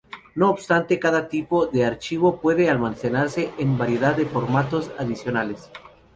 [0.33, 5.69] No obstante, cada tipo de archivo puede almacenarse en una variedad de formatos adicionales.